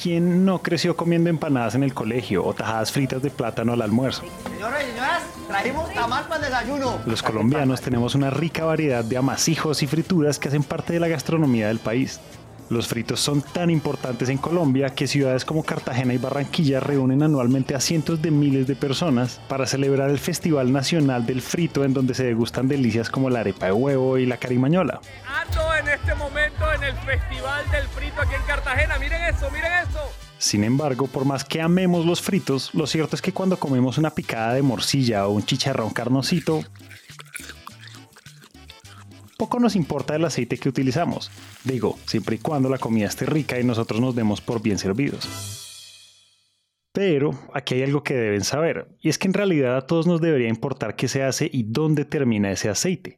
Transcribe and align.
¿quién 0.00 0.44
no 0.44 0.60
creció 0.62 0.96
comiendo 0.96 1.30
empanadas 1.30 1.74
en 1.74 1.82
el 1.82 1.94
colegio 1.94 2.44
o 2.44 2.54
tajadas 2.54 2.92
fritas 2.92 3.22
de 3.22 3.30
plátano 3.30 3.72
al 3.72 3.82
almuerzo? 3.82 4.22
Señoras 4.50 4.82
y 4.82 4.90
señoras, 4.90 5.22
trajimos 5.48 5.92
tamal 5.92 6.24
para 6.28 6.46
el 6.46 6.52
desayuno. 6.52 6.98
Los 7.06 7.22
colombianos 7.22 7.80
tenemos 7.80 8.14
una 8.14 8.30
rica 8.30 8.64
variedad 8.64 9.04
de 9.04 9.16
amasijos 9.16 9.82
y 9.82 9.86
frituras 9.86 10.38
que 10.38 10.48
hacen 10.48 10.62
parte 10.62 10.92
de 10.92 11.00
la 11.00 11.08
gastronomía 11.08 11.68
del 11.68 11.78
país. 11.78 12.20
Los 12.70 12.86
fritos 12.86 13.20
son 13.20 13.40
tan 13.40 13.70
importantes 13.70 14.28
en 14.28 14.36
Colombia 14.36 14.90
que 14.90 15.06
ciudades 15.06 15.46
como 15.46 15.62
Cartagena 15.62 16.12
y 16.12 16.18
Barranquilla 16.18 16.80
reúnen 16.80 17.22
anualmente 17.22 17.74
a 17.74 17.80
cientos 17.80 18.20
de 18.20 18.30
miles 18.30 18.66
de 18.66 18.76
personas 18.76 19.40
para 19.48 19.66
celebrar 19.66 20.10
el 20.10 20.18
Festival 20.18 20.70
Nacional 20.70 21.24
del 21.24 21.40
Frito 21.40 21.82
en 21.82 21.94
donde 21.94 22.12
se 22.12 22.24
degustan 22.24 22.68
delicias 22.68 23.08
como 23.08 23.30
la 23.30 23.40
arepa 23.40 23.66
de 23.66 23.72
huevo 23.72 24.18
y 24.18 24.26
la 24.26 24.36
carimañola. 24.36 25.00
Ando 25.26 25.67
en 25.78 25.88
este 25.88 26.14
momento 26.14 26.72
en 26.72 26.82
el 26.82 26.94
Festival 26.96 27.70
del 27.70 27.86
Frito 27.88 28.20
aquí 28.20 28.34
en 28.34 28.42
Cartagena. 28.42 28.98
Miren 28.98 29.22
eso, 29.22 29.50
miren 29.50 29.72
eso. 29.88 30.00
Sin 30.38 30.64
embargo, 30.64 31.06
por 31.06 31.24
más 31.24 31.44
que 31.44 31.60
amemos 31.60 32.04
los 32.04 32.20
fritos, 32.20 32.74
lo 32.74 32.86
cierto 32.86 33.16
es 33.16 33.22
que 33.22 33.32
cuando 33.32 33.58
comemos 33.58 33.98
una 33.98 34.10
picada 34.10 34.54
de 34.54 34.62
morcilla 34.62 35.26
o 35.26 35.30
un 35.30 35.44
chicharrón 35.44 35.90
carnosito, 35.90 36.62
poco 39.36 39.60
nos 39.60 39.76
importa 39.76 40.16
el 40.16 40.24
aceite 40.24 40.58
que 40.58 40.68
utilizamos. 40.68 41.30
Digo, 41.64 41.98
siempre 42.06 42.36
y 42.36 42.38
cuando 42.38 42.68
la 42.68 42.78
comida 42.78 43.06
esté 43.06 43.26
rica 43.26 43.58
y 43.58 43.64
nosotros 43.64 44.00
nos 44.00 44.14
demos 44.14 44.40
por 44.40 44.60
bien 44.60 44.78
servidos. 44.78 45.28
Pero 46.92 47.30
aquí 47.54 47.74
hay 47.74 47.82
algo 47.84 48.02
que 48.02 48.14
deben 48.14 48.42
saber, 48.42 48.88
y 49.00 49.08
es 49.08 49.18
que 49.18 49.28
en 49.28 49.34
realidad 49.34 49.76
a 49.76 49.86
todos 49.86 50.06
nos 50.06 50.20
debería 50.20 50.48
importar 50.48 50.96
qué 50.96 51.06
se 51.06 51.22
hace 51.22 51.48
y 51.52 51.64
dónde 51.64 52.04
termina 52.04 52.50
ese 52.50 52.68
aceite. 52.68 53.17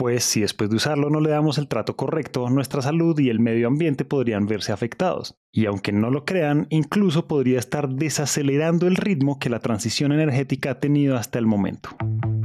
Pues 0.00 0.22
si 0.22 0.42
después 0.42 0.70
de 0.70 0.76
usarlo 0.76 1.10
no 1.10 1.20
le 1.20 1.30
damos 1.30 1.58
el 1.58 1.66
trato 1.66 1.96
correcto, 1.96 2.48
nuestra 2.50 2.82
salud 2.82 3.18
y 3.18 3.30
el 3.30 3.40
medio 3.40 3.66
ambiente 3.66 4.04
podrían 4.04 4.46
verse 4.46 4.70
afectados. 4.70 5.34
Y 5.50 5.66
aunque 5.66 5.90
no 5.90 6.12
lo 6.12 6.24
crean, 6.24 6.68
incluso 6.70 7.26
podría 7.26 7.58
estar 7.58 7.88
desacelerando 7.88 8.86
el 8.86 8.94
ritmo 8.94 9.40
que 9.40 9.50
la 9.50 9.58
transición 9.58 10.12
energética 10.12 10.70
ha 10.70 10.78
tenido 10.78 11.16
hasta 11.16 11.40
el 11.40 11.46
momento. 11.46 11.96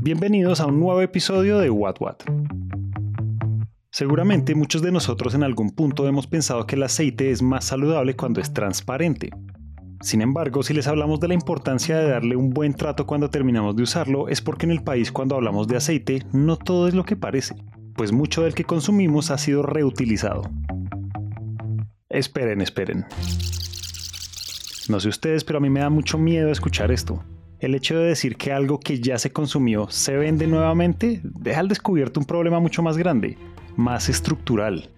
Bienvenidos 0.01 0.61
a 0.61 0.65
un 0.65 0.79
nuevo 0.79 0.99
episodio 1.01 1.59
de 1.59 1.69
What 1.69 1.97
What. 1.99 2.15
Seguramente 3.91 4.55
muchos 4.55 4.81
de 4.81 4.91
nosotros 4.91 5.35
en 5.35 5.43
algún 5.43 5.69
punto 5.69 6.07
hemos 6.07 6.25
pensado 6.25 6.65
que 6.65 6.75
el 6.75 6.81
aceite 6.81 7.29
es 7.29 7.43
más 7.43 7.65
saludable 7.65 8.15
cuando 8.15 8.41
es 8.41 8.51
transparente. 8.51 9.29
Sin 10.03 10.21
embargo, 10.21 10.63
si 10.63 10.73
les 10.73 10.87
hablamos 10.87 11.21
de 11.21 11.29
la 11.29 11.33
importancia 11.33 11.97
de 11.97 12.09
darle 12.09 12.35
un 12.35 12.49
buen 12.49 12.73
trato 12.73 13.07
cuando 13.07 13.29
terminamos 13.29 13.77
de 13.77 13.83
usarlo, 13.83 14.27
es 14.27 14.41
porque 14.41 14.65
en 14.65 14.73
el 14.73 14.83
país 14.83 15.13
cuando 15.13 15.35
hablamos 15.35 15.69
de 15.69 15.77
aceite 15.77 16.25
no 16.33 16.57
todo 16.57 16.89
es 16.89 16.93
lo 16.93 17.05
que 17.05 17.15
parece, 17.15 17.55
pues 17.95 18.11
mucho 18.11 18.43
del 18.43 18.53
que 18.53 18.65
consumimos 18.65 19.31
ha 19.31 19.37
sido 19.37 19.63
reutilizado. 19.63 20.43
Esperen, 22.09 22.59
esperen. 22.59 23.05
No 24.89 24.99
sé 24.99 25.07
ustedes, 25.07 25.45
pero 25.45 25.59
a 25.59 25.61
mí 25.61 25.69
me 25.69 25.79
da 25.79 25.89
mucho 25.89 26.17
miedo 26.17 26.51
escuchar 26.51 26.91
esto. 26.91 27.23
El 27.61 27.73
hecho 27.73 27.97
de 27.97 28.07
decir 28.07 28.35
que 28.35 28.51
algo 28.51 28.81
que 28.81 28.99
ya 28.99 29.17
se 29.17 29.31
consumió 29.31 29.89
se 29.89 30.17
vende 30.17 30.47
nuevamente 30.47 31.21
deja 31.23 31.61
al 31.61 31.69
descubierto 31.69 32.19
un 32.19 32.25
problema 32.25 32.59
mucho 32.59 32.83
más 32.83 32.97
grande, 32.97 33.37
más 33.77 34.09
estructural. 34.09 34.89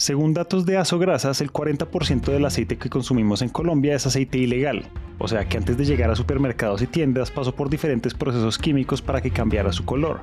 Según 0.00 0.32
datos 0.32 0.64
de 0.64 0.78
Asograsas, 0.78 1.42
el 1.42 1.52
40% 1.52 2.32
del 2.32 2.46
aceite 2.46 2.78
que 2.78 2.88
consumimos 2.88 3.42
en 3.42 3.50
Colombia 3.50 3.94
es 3.94 4.06
aceite 4.06 4.38
ilegal, 4.38 4.84
o 5.18 5.28
sea 5.28 5.44
que 5.46 5.58
antes 5.58 5.76
de 5.76 5.84
llegar 5.84 6.10
a 6.10 6.16
supermercados 6.16 6.80
y 6.80 6.86
tiendas 6.86 7.30
pasó 7.30 7.54
por 7.54 7.68
diferentes 7.68 8.14
procesos 8.14 8.56
químicos 8.56 9.02
para 9.02 9.20
que 9.20 9.30
cambiara 9.30 9.72
su 9.72 9.84
color. 9.84 10.22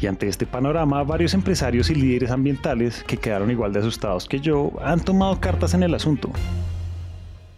Y 0.00 0.08
ante 0.08 0.26
este 0.26 0.46
panorama, 0.46 1.04
varios 1.04 1.32
empresarios 1.32 1.90
y 1.90 1.94
líderes 1.94 2.32
ambientales, 2.32 3.04
que 3.04 3.18
quedaron 3.18 3.52
igual 3.52 3.72
de 3.72 3.78
asustados 3.78 4.26
que 4.26 4.40
yo, 4.40 4.72
han 4.82 4.98
tomado 4.98 5.38
cartas 5.38 5.72
en 5.74 5.84
el 5.84 5.94
asunto. 5.94 6.32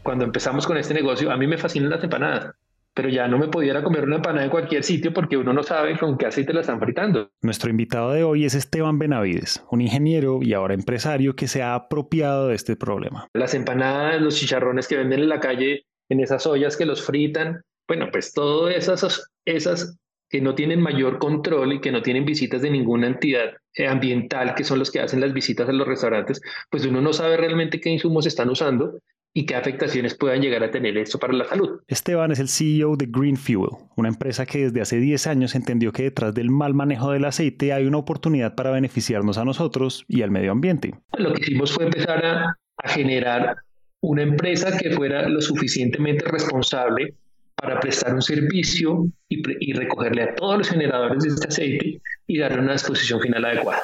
Cuando 0.02 0.26
empezamos 0.26 0.66
con 0.66 0.76
este 0.76 0.92
negocio, 0.92 1.32
a 1.32 1.38
mí 1.38 1.46
me 1.46 1.56
fascinan 1.56 1.88
las 1.88 2.04
empanadas 2.04 2.54
pero 2.98 3.10
ya 3.10 3.28
no 3.28 3.38
me 3.38 3.46
pudiera 3.46 3.80
comer 3.84 4.02
una 4.02 4.16
empanada 4.16 4.44
en 4.44 4.50
cualquier 4.50 4.82
sitio 4.82 5.12
porque 5.12 5.36
uno 5.36 5.52
no 5.52 5.62
sabe 5.62 5.96
con 5.96 6.18
qué 6.18 6.26
aceite 6.26 6.52
la 6.52 6.62
están 6.62 6.80
fritando. 6.80 7.30
Nuestro 7.42 7.70
invitado 7.70 8.10
de 8.10 8.24
hoy 8.24 8.44
es 8.44 8.56
Esteban 8.56 8.98
Benavides, 8.98 9.64
un 9.70 9.80
ingeniero 9.80 10.40
y 10.42 10.52
ahora 10.52 10.74
empresario 10.74 11.36
que 11.36 11.46
se 11.46 11.62
ha 11.62 11.76
apropiado 11.76 12.48
de 12.48 12.56
este 12.56 12.74
problema. 12.74 13.28
Las 13.34 13.54
empanadas, 13.54 14.20
los 14.20 14.34
chicharrones 14.34 14.88
que 14.88 14.96
venden 14.96 15.20
en 15.20 15.28
la 15.28 15.38
calle, 15.38 15.84
en 16.08 16.18
esas 16.18 16.44
ollas 16.48 16.76
que 16.76 16.86
los 16.86 17.00
fritan, 17.00 17.62
bueno, 17.86 18.08
pues 18.10 18.32
todas 18.32 18.74
esas, 18.74 19.30
esas 19.44 19.96
que 20.28 20.40
no 20.40 20.56
tienen 20.56 20.82
mayor 20.82 21.20
control 21.20 21.74
y 21.74 21.80
que 21.80 21.92
no 21.92 22.02
tienen 22.02 22.24
visitas 22.24 22.62
de 22.62 22.70
ninguna 22.70 23.06
entidad 23.06 23.52
eh, 23.74 23.86
ambiental, 23.86 24.56
que 24.56 24.64
son 24.64 24.80
los 24.80 24.90
que 24.90 24.98
hacen 24.98 25.20
las 25.20 25.32
visitas 25.32 25.68
a 25.68 25.72
los 25.72 25.86
restaurantes, 25.86 26.40
pues 26.68 26.84
uno 26.84 27.00
no 27.00 27.12
sabe 27.12 27.36
realmente 27.36 27.80
qué 27.80 27.90
insumos 27.90 28.26
están 28.26 28.50
usando 28.50 28.98
y 29.34 29.46
qué 29.46 29.54
afectaciones 29.54 30.14
puedan 30.14 30.40
llegar 30.40 30.62
a 30.64 30.70
tener 30.70 30.96
esto 30.96 31.18
para 31.18 31.32
la 31.32 31.44
salud. 31.44 31.80
Esteban 31.86 32.32
es 32.32 32.40
el 32.40 32.48
CEO 32.48 32.96
de 32.96 33.06
Green 33.08 33.36
Fuel, 33.36 33.70
una 33.96 34.08
empresa 34.08 34.46
que 34.46 34.64
desde 34.64 34.80
hace 34.80 34.98
10 34.98 35.26
años 35.26 35.54
entendió 35.54 35.92
que 35.92 36.04
detrás 36.04 36.34
del 36.34 36.50
mal 36.50 36.74
manejo 36.74 37.12
del 37.12 37.24
aceite 37.24 37.72
hay 37.72 37.86
una 37.86 37.98
oportunidad 37.98 38.54
para 38.54 38.70
beneficiarnos 38.70 39.38
a 39.38 39.44
nosotros 39.44 40.04
y 40.08 40.22
al 40.22 40.30
medio 40.30 40.52
ambiente. 40.52 40.94
Lo 41.16 41.32
que 41.32 41.42
hicimos 41.42 41.72
fue 41.72 41.84
empezar 41.84 42.24
a, 42.24 42.56
generar 42.84 43.56
una 44.00 44.22
empresa 44.22 44.76
que 44.78 44.92
fuera 44.92 45.28
lo 45.28 45.40
suficientemente 45.40 46.24
responsable 46.24 47.14
para 47.56 47.80
prestar 47.80 48.14
un 48.14 48.22
servicio 48.22 49.08
y, 49.28 49.42
y 49.58 49.72
recogerle 49.72 50.22
a 50.22 50.34
todos 50.36 50.58
los 50.58 50.68
generadores 50.68 51.24
de 51.24 51.28
este 51.28 51.48
aceite 51.48 52.00
y 52.28 52.38
darle 52.38 52.60
una 52.60 52.74
disposición 52.74 53.20
final 53.20 53.44
adecuada. 53.44 53.82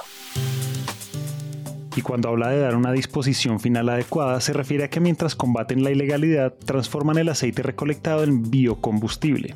Y 1.97 2.03
cuando 2.03 2.29
habla 2.29 2.49
de 2.49 2.59
dar 2.59 2.75
una 2.75 2.93
disposición 2.93 3.61
final 3.61 3.89
adecuada, 3.89 4.41
se 4.41 4.53
refiere 4.53 4.85
a 4.85 4.91
que 4.91 5.01
mientras 5.01 5.37
combaten 5.37 5.85
la 5.85 5.93
ilegalidad, 5.93 6.55
transforman 6.65 7.19
el 7.19 7.29
aceite 7.29 7.63
recolectado 7.63 8.25
en 8.25 8.51
biocombustible, 8.51 9.55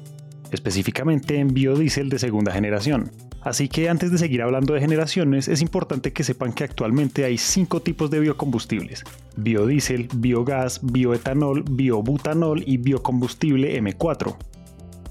específicamente 0.53 1.39
en 1.39 1.53
biodiesel 1.53 2.09
de 2.09 2.21
segunda 2.21 2.53
generación. 2.53 3.11
Así 3.41 3.69
que 3.69 3.89
antes 3.89 4.13
de 4.13 4.19
seguir 4.19 4.43
hablando 4.43 4.75
de 4.75 4.81
generaciones, 4.81 5.49
es 5.49 5.63
importante 5.63 6.13
que 6.13 6.23
sepan 6.23 6.53
que 6.53 6.65
actualmente 6.65 7.25
hay 7.25 7.39
cinco 7.39 7.81
tipos 7.81 8.11
de 8.11 8.21
biocombustibles: 8.21 9.05
biodiesel, 9.37 10.09
biogás, 10.15 10.81
bioetanol, 10.83 11.65
biobutanol 11.69 12.63
y 12.67 12.77
biocombustible 12.77 13.81
M4. 13.81 14.37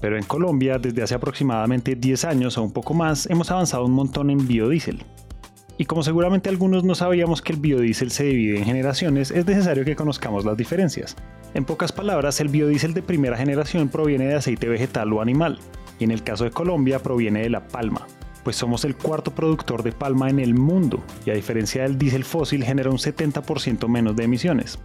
Pero 0.00 0.16
en 0.16 0.24
Colombia, 0.24 0.78
desde 0.78 1.02
hace 1.02 1.14
aproximadamente 1.14 1.96
10 1.96 2.24
años 2.24 2.56
o 2.56 2.62
un 2.62 2.72
poco 2.72 2.94
más, 2.94 3.26
hemos 3.26 3.50
avanzado 3.50 3.84
un 3.84 3.92
montón 3.92 4.30
en 4.30 4.46
biodiesel. 4.46 5.04
Y 5.80 5.84
como 5.84 6.02
seguramente 6.02 6.48
algunos 6.48 6.82
no 6.82 6.96
sabíamos 6.96 7.40
que 7.40 7.52
el 7.52 7.60
biodiesel 7.60 8.10
se 8.10 8.24
divide 8.24 8.58
en 8.58 8.64
generaciones, 8.64 9.30
es 9.30 9.46
necesario 9.46 9.84
que 9.84 9.94
conozcamos 9.94 10.44
las 10.44 10.56
diferencias. 10.56 11.14
En 11.54 11.64
pocas 11.64 11.92
palabras, 11.92 12.40
el 12.40 12.48
biodiesel 12.48 12.94
de 12.94 13.02
primera 13.02 13.36
generación 13.36 13.88
proviene 13.88 14.26
de 14.26 14.34
aceite 14.34 14.68
vegetal 14.68 15.12
o 15.12 15.22
animal, 15.22 15.60
y 16.00 16.04
en 16.04 16.10
el 16.10 16.24
caso 16.24 16.42
de 16.42 16.50
Colombia 16.50 16.98
proviene 16.98 17.42
de 17.42 17.50
la 17.50 17.68
palma, 17.68 18.08
pues 18.42 18.56
somos 18.56 18.84
el 18.84 18.96
cuarto 18.96 19.32
productor 19.32 19.84
de 19.84 19.92
palma 19.92 20.28
en 20.28 20.40
el 20.40 20.54
mundo, 20.54 21.00
y 21.24 21.30
a 21.30 21.34
diferencia 21.34 21.84
del 21.84 21.96
diésel 21.96 22.24
fósil 22.24 22.64
genera 22.64 22.90
un 22.90 22.98
70% 22.98 23.86
menos 23.86 24.16
de 24.16 24.24
emisiones. 24.24 24.80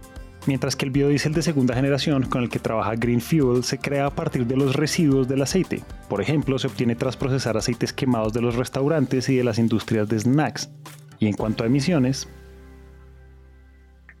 Mientras 0.46 0.76
que 0.76 0.84
el 0.84 0.90
biodiesel 0.90 1.32
de 1.32 1.40
segunda 1.40 1.74
generación 1.74 2.24
con 2.24 2.42
el 2.42 2.50
que 2.50 2.58
trabaja 2.58 2.96
Green 2.96 3.22
Fuel 3.22 3.64
se 3.64 3.78
crea 3.78 4.06
a 4.06 4.14
partir 4.14 4.46
de 4.46 4.56
los 4.56 4.76
residuos 4.76 5.26
del 5.26 5.40
aceite. 5.40 5.82
Por 6.08 6.20
ejemplo, 6.20 6.58
se 6.58 6.66
obtiene 6.66 6.96
tras 6.96 7.16
procesar 7.16 7.56
aceites 7.56 7.94
quemados 7.94 8.34
de 8.34 8.42
los 8.42 8.54
restaurantes 8.54 9.28
y 9.30 9.36
de 9.36 9.44
las 9.44 9.58
industrias 9.58 10.06
de 10.08 10.18
snacks. 10.18 10.70
Y 11.18 11.28
en 11.28 11.32
cuanto 11.32 11.64
a 11.64 11.66
emisiones, 11.66 12.28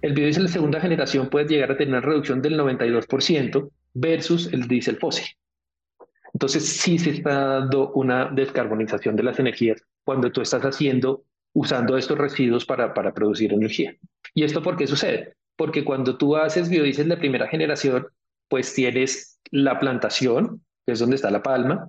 el 0.00 0.14
biodiesel 0.14 0.44
de 0.44 0.52
segunda 0.52 0.80
generación 0.80 1.28
puede 1.28 1.46
llegar 1.46 1.72
a 1.72 1.76
tener 1.76 1.94
una 1.94 2.00
reducción 2.00 2.40
del 2.40 2.58
92% 2.58 3.70
versus 3.92 4.50
el 4.52 4.66
diésel 4.66 4.96
fósil. 4.96 5.26
Entonces 6.32 6.66
sí 6.66 6.98
se 6.98 7.10
está 7.10 7.60
dando 7.60 7.92
una 7.92 8.30
descarbonización 8.30 9.14
de 9.14 9.22
las 9.22 9.38
energías 9.38 9.82
cuando 10.04 10.32
tú 10.32 10.40
estás 10.40 10.62
haciendo, 10.62 11.24
usando 11.52 11.96
estos 11.96 12.18
residuos 12.18 12.64
para, 12.64 12.92
para 12.94 13.12
producir 13.12 13.52
energía. 13.52 13.94
¿Y 14.34 14.42
esto 14.42 14.62
por 14.62 14.76
qué 14.76 14.86
sucede? 14.86 15.34
Porque 15.56 15.84
cuando 15.84 16.16
tú 16.16 16.36
haces 16.36 16.68
biodiesel 16.68 17.08
de 17.08 17.16
primera 17.16 17.48
generación, 17.48 18.08
pues 18.48 18.74
tienes 18.74 19.40
la 19.50 19.78
plantación, 19.78 20.64
que 20.86 20.92
es 20.92 20.98
donde 20.98 21.16
está 21.16 21.30
la 21.30 21.42
palma, 21.42 21.88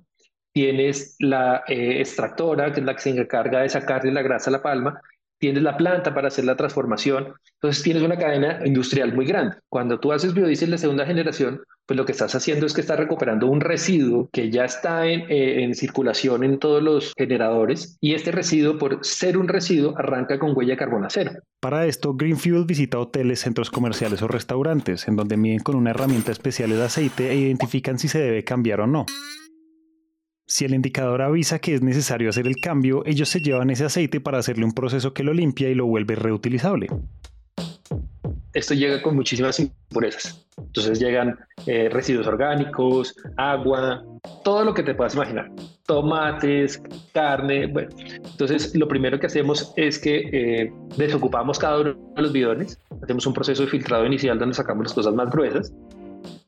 tienes 0.52 1.16
la 1.18 1.64
eh, 1.68 2.00
extractora, 2.00 2.72
que 2.72 2.80
es 2.80 2.86
la 2.86 2.94
que 2.94 3.02
se 3.02 3.10
encarga 3.10 3.60
de 3.60 3.68
sacarle 3.68 4.12
la 4.12 4.22
grasa 4.22 4.50
a 4.50 4.52
la 4.52 4.62
palma, 4.62 5.00
tienes 5.38 5.62
la 5.62 5.76
planta 5.76 6.14
para 6.14 6.28
hacer 6.28 6.44
la 6.44 6.56
transformación, 6.56 7.34
entonces 7.54 7.82
tienes 7.82 8.02
una 8.02 8.16
cadena 8.16 8.60
industrial 8.64 9.14
muy 9.14 9.26
grande. 9.26 9.56
Cuando 9.68 9.98
tú 10.00 10.12
haces 10.12 10.34
biodiesel 10.34 10.70
de 10.70 10.78
segunda 10.78 11.06
generación, 11.06 11.60
pues 11.86 11.96
lo 11.96 12.04
que 12.04 12.12
estás 12.12 12.34
haciendo 12.34 12.66
es 12.66 12.74
que 12.74 12.80
estás 12.80 12.98
recuperando 12.98 13.46
un 13.46 13.60
residuo 13.60 14.28
que 14.32 14.50
ya 14.50 14.64
está 14.64 15.06
en, 15.06 15.20
eh, 15.30 15.62
en, 15.62 15.74
circulación 15.74 16.42
en 16.42 16.58
todos 16.58 16.82
los 16.82 17.12
generadores 17.16 17.96
y 18.00 18.14
este 18.14 18.32
residuo, 18.32 18.76
por 18.76 19.04
ser 19.04 19.38
un 19.38 19.46
residuo, 19.46 19.94
arranca 19.96 20.38
con 20.38 20.56
huella 20.56 20.72
de 20.72 20.78
carbono 20.78 21.06
cero. 21.08 21.32
Para 21.60 21.86
esto, 21.86 22.14
Greenfield 22.14 22.66
visita 22.66 22.98
hoteles, 22.98 23.40
centros 23.40 23.70
comerciales 23.70 24.20
o 24.22 24.28
restaurantes, 24.28 25.06
en 25.06 25.16
donde 25.16 25.36
miden 25.36 25.60
con 25.60 25.76
una 25.76 25.90
herramienta 25.90 26.32
especial 26.32 26.72
el 26.72 26.82
aceite 26.82 27.30
e 27.30 27.36
identifican 27.36 27.98
si 27.98 28.08
se 28.08 28.18
debe 28.18 28.42
cambiar 28.42 28.80
o 28.80 28.86
no. 28.86 29.06
Si 30.48 30.64
el 30.64 30.74
indicador 30.74 31.22
avisa 31.22 31.58
que 31.58 31.74
es 31.74 31.82
necesario 31.82 32.30
hacer 32.30 32.46
el 32.46 32.56
cambio, 32.56 33.04
ellos 33.04 33.28
se 33.28 33.40
llevan 33.40 33.68
ese 33.70 33.84
aceite 33.84 34.20
para 34.20 34.38
hacerle 34.38 34.64
un 34.64 34.72
proceso 34.72 35.12
que 35.12 35.24
lo 35.24 35.34
limpia 35.34 35.68
y 35.68 35.74
lo 35.74 35.86
vuelve 35.86 36.14
reutilizable. 36.14 36.86
esto 38.54 38.72
llega 38.72 39.02
con 39.02 39.16
muchísimas 39.16 39.58
impurezas. 39.58 40.46
Entonces 40.56 41.00
llegan 41.00 41.36
eh, 41.66 41.88
residuos 41.90 42.28
orgánicos, 42.28 43.14
agua, 43.36 44.04
todo 44.44 44.64
lo 44.64 44.72
que 44.72 44.84
te 44.84 44.94
puedas 44.94 45.16
imaginar. 45.16 45.50
Tomates, 45.84 46.80
carne. 47.12 47.64
Entonces 47.64 48.74
lo 48.76 48.86
primero 48.86 49.18
que 49.18 49.26
hacemos 49.26 49.74
es 49.76 49.98
que 49.98 50.30
eh, 50.32 50.72
desocupamos 50.96 51.58
cada 51.58 51.80
uno 51.80 51.94
de 52.14 52.22
los 52.22 52.32
bidones, 52.32 52.78
hacemos 53.02 53.26
un 53.26 53.34
proceso 53.34 53.64
de 53.64 53.68
filtrado 53.68 54.06
inicial 54.06 54.38
donde 54.38 54.54
sacamos 54.54 54.84
las 54.84 54.94
cosas 54.94 55.12
más 55.12 55.28
gruesas. 55.28 55.72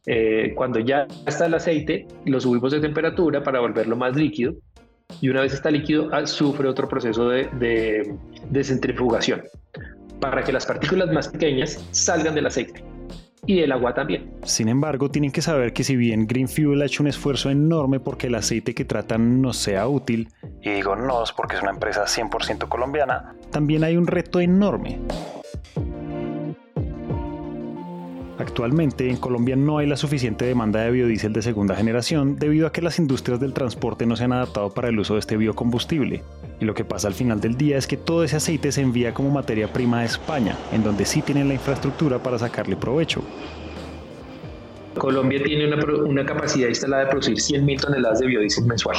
Eh, 0.07 0.53
cuando 0.55 0.79
ya 0.81 1.07
está 1.27 1.47
el 1.47 1.55
aceite, 1.55 2.07
lo 2.25 2.41
subimos 2.41 2.73
de 2.73 2.81
temperatura 2.81 3.43
para 3.43 3.61
volverlo 3.61 3.97
más 3.97 4.17
líquido 4.17 4.55
y 5.21 5.29
una 5.29 5.43
vez 5.43 5.55
está 5.55 5.71
líquido 5.71 6.09
ah, 6.13 6.27
sufre 6.27 6.69
otro 6.69 6.89
proceso 6.89 7.29
de, 7.29 8.15
de 8.51 8.65
centrifugación 8.65 9.43
para 10.21 10.43
que 10.43 10.53
las 10.53 10.67
partículas 10.67 11.13
más 11.13 11.29
pequeñas 11.29 11.85
salgan 11.93 12.35
del 12.35 12.47
aceite 12.47 12.83
y 13.47 13.61
el 13.61 13.73
agua 13.73 13.95
también. 13.95 14.31
Sin 14.45 14.69
embargo, 14.69 15.11
tienen 15.11 15.33
que 15.33 15.41
saber 15.41 15.73
que 15.73 15.83
si 15.83 15.97
bien 15.97 16.27
Green 16.27 16.49
Fuel 16.49 16.83
ha 16.83 16.85
hecho 16.85 17.03
un 17.03 17.09
esfuerzo 17.09 17.51
enorme 17.51 17.99
porque 17.99 18.27
el 18.27 18.35
aceite 18.35 18.75
que 18.75 18.85
tratan 18.85 19.41
no 19.41 19.53
sea 19.55 19.89
útil, 19.89 20.29
y 20.63 20.71
digo 20.71 20.95
nos 20.95 21.33
porque 21.33 21.57
es 21.57 21.63
una 21.63 21.71
empresa 21.71 22.05
100% 22.05 22.69
colombiana, 22.69 23.35
también 23.51 23.85
hay 23.85 23.97
un 23.97 24.07
reto 24.07 24.41
enorme. 24.41 24.99
Actualmente 28.39 29.11
en 29.11 29.17
Colombia 29.17 29.57
no 29.57 29.79
hay 29.79 29.89
la 29.89 29.97
suficiente 29.97 30.45
demanda 30.45 30.81
de 30.81 30.93
biodiesel 30.93 31.33
de 31.33 31.43
segunda 31.43 31.75
generación 31.75 32.37
debido 32.37 32.69
a 32.69 32.73
que 32.73 32.81
las 32.81 33.01
industrias 33.01 33.41
del 33.41 33.53
transporte 33.53 34.07
no 34.07 34.15
se 34.15 34.25
han 34.25 34.33
adaptado 34.33 34.71
para 34.71 34.89
el 34.89 34.99
uso 34.99 35.15
de 35.15 35.21
este 35.21 35.37
biocombustible. 35.37 36.23
Y 36.61 36.65
lo 36.65 36.73
que 36.73 36.85
pasa 36.85 37.09
al 37.09 37.15
final 37.15 37.41
del 37.41 37.57
día 37.57 37.77
es 37.77 37.89
que 37.89 37.97
todo 37.97 38.23
ese 38.23 38.37
aceite 38.37 38.71
se 38.71 38.81
envía 38.81 39.13
como 39.13 39.31
materia 39.31 39.73
prima 39.73 40.01
a 40.01 40.05
España, 40.05 40.57
en 40.73 40.85
donde 40.85 41.05
sí 41.05 41.21
tienen 41.21 41.49
la 41.49 41.55
infraestructura 41.55 42.23
para 42.23 42.39
sacarle 42.39 42.77
provecho. 42.77 43.23
Colombia 44.97 45.43
tiene 45.43 45.67
una, 45.75 46.25
capacidad 46.25 46.69
instalada 46.69 47.05
de 47.05 47.11
producir 47.11 47.37
100.000 47.37 47.81
toneladas 47.81 48.21
de 48.21 48.27
biodiesel 48.27 48.67
mensual, 48.67 48.99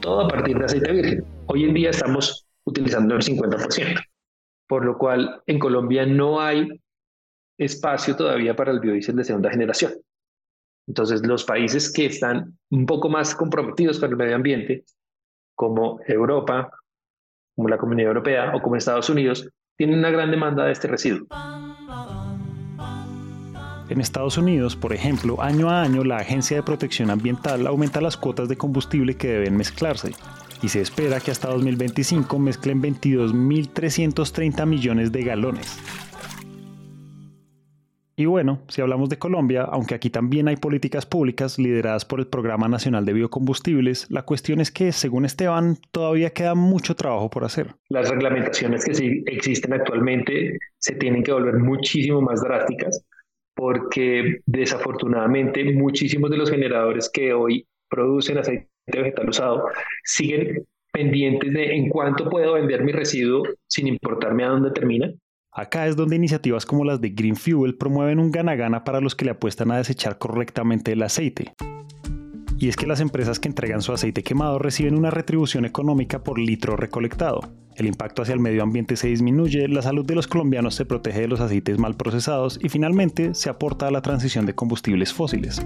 todo 0.00 0.26
a 0.26 0.28
partir 0.28 0.58
de 0.58 0.64
aceite 0.66 0.92
virgen. 0.92 1.24
Hoy 1.46 1.64
en 1.64 1.74
día 1.74 1.90
estamos 1.90 2.46
utilizando 2.64 3.14
el 3.14 3.22
50%, 3.22 3.98
por 4.66 4.84
lo 4.84 4.98
cual 4.98 5.42
en 5.46 5.58
Colombia 5.58 6.04
no 6.04 6.40
hay 6.40 6.68
espacio 7.58 8.16
todavía 8.16 8.54
para 8.56 8.70
el 8.70 8.80
biodiesel 8.80 9.16
de 9.16 9.24
segunda 9.24 9.50
generación. 9.50 9.92
Entonces, 10.86 11.26
los 11.26 11.44
países 11.44 11.92
que 11.92 12.06
están 12.06 12.56
un 12.70 12.86
poco 12.86 13.10
más 13.10 13.34
comprometidos 13.34 13.98
con 13.98 14.10
el 14.10 14.16
medio 14.16 14.36
ambiente, 14.36 14.84
como 15.54 16.00
Europa, 16.06 16.70
como 17.54 17.68
la 17.68 17.76
Comunidad 17.76 18.08
Europea 18.08 18.52
o 18.54 18.62
como 18.62 18.76
Estados 18.76 19.10
Unidos, 19.10 19.48
tienen 19.76 19.98
una 19.98 20.10
gran 20.10 20.30
demanda 20.30 20.64
de 20.64 20.72
este 20.72 20.88
residuo. 20.88 21.26
En 23.88 24.00
Estados 24.00 24.36
Unidos, 24.36 24.76
por 24.76 24.92
ejemplo, 24.92 25.40
año 25.42 25.70
a 25.70 25.82
año 25.82 26.04
la 26.04 26.18
Agencia 26.18 26.56
de 26.58 26.62
Protección 26.62 27.10
Ambiental 27.10 27.66
aumenta 27.66 28.00
las 28.00 28.16
cuotas 28.16 28.48
de 28.48 28.56
combustible 28.56 29.16
que 29.16 29.28
deben 29.28 29.56
mezclarse 29.56 30.12
y 30.62 30.68
se 30.68 30.80
espera 30.80 31.20
que 31.20 31.30
hasta 31.30 31.48
2025 31.48 32.38
mezclen 32.38 32.82
22.330 32.82 34.66
millones 34.66 35.12
de 35.12 35.22
galones. 35.22 35.78
Y 38.18 38.26
bueno, 38.26 38.64
si 38.66 38.82
hablamos 38.82 39.08
de 39.10 39.16
Colombia, 39.16 39.62
aunque 39.62 39.94
aquí 39.94 40.10
también 40.10 40.48
hay 40.48 40.56
políticas 40.56 41.06
públicas 41.06 41.56
lideradas 41.56 42.04
por 42.04 42.18
el 42.18 42.26
Programa 42.26 42.66
Nacional 42.66 43.04
de 43.04 43.12
Biocombustibles, 43.12 44.10
la 44.10 44.22
cuestión 44.22 44.60
es 44.60 44.72
que, 44.72 44.90
según 44.90 45.24
Esteban, 45.24 45.76
todavía 45.92 46.30
queda 46.30 46.56
mucho 46.56 46.96
trabajo 46.96 47.30
por 47.30 47.44
hacer. 47.44 47.76
Las 47.88 48.10
reglamentaciones 48.10 48.84
que 48.84 48.94
sí 48.94 49.22
existen 49.24 49.72
actualmente 49.72 50.58
se 50.78 50.96
tienen 50.96 51.22
que 51.22 51.30
volver 51.30 51.58
muchísimo 51.58 52.20
más 52.20 52.42
drásticas 52.42 53.04
porque 53.54 54.40
desafortunadamente 54.46 55.62
muchísimos 55.72 56.28
de 56.32 56.38
los 56.38 56.50
generadores 56.50 57.08
que 57.08 57.32
hoy 57.32 57.68
producen 57.88 58.38
aceite 58.38 58.66
vegetal 58.88 59.28
usado 59.28 59.68
siguen 60.02 60.66
pendientes 60.92 61.52
de 61.52 61.76
en 61.76 61.88
cuánto 61.88 62.28
puedo 62.28 62.54
vender 62.54 62.82
mi 62.82 62.90
residuo 62.90 63.44
sin 63.68 63.86
importarme 63.86 64.42
a 64.42 64.48
dónde 64.48 64.72
termina 64.72 65.08
Acá 65.52 65.86
es 65.86 65.96
donde 65.96 66.16
iniciativas 66.16 66.66
como 66.66 66.84
las 66.84 67.00
de 67.00 67.10
Green 67.10 67.36
Fuel 67.36 67.76
promueven 67.76 68.18
un 68.18 68.30
gana-gana 68.30 68.84
para 68.84 69.00
los 69.00 69.14
que 69.14 69.24
le 69.24 69.32
apuestan 69.32 69.70
a 69.70 69.78
desechar 69.78 70.18
correctamente 70.18 70.92
el 70.92 71.02
aceite. 71.02 71.54
Y 72.58 72.68
es 72.68 72.76
que 72.76 72.86
las 72.86 73.00
empresas 73.00 73.38
que 73.38 73.48
entregan 73.48 73.82
su 73.82 73.92
aceite 73.92 74.22
quemado 74.22 74.58
reciben 74.58 74.96
una 74.96 75.10
retribución 75.10 75.64
económica 75.64 76.22
por 76.22 76.38
litro 76.38 76.76
recolectado. 76.76 77.40
El 77.76 77.86
impacto 77.86 78.22
hacia 78.22 78.34
el 78.34 78.40
medio 78.40 78.62
ambiente 78.62 78.96
se 78.96 79.08
disminuye, 79.08 79.68
la 79.68 79.82
salud 79.82 80.04
de 80.04 80.16
los 80.16 80.26
colombianos 80.26 80.74
se 80.74 80.84
protege 80.84 81.20
de 81.20 81.28
los 81.28 81.40
aceites 81.40 81.78
mal 81.78 81.96
procesados 81.96 82.58
y 82.62 82.68
finalmente 82.68 83.34
se 83.34 83.48
aporta 83.48 83.86
a 83.86 83.90
la 83.92 84.02
transición 84.02 84.44
de 84.44 84.54
combustibles 84.54 85.12
fósiles. 85.14 85.64